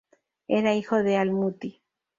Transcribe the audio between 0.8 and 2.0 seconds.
de Al-Muti.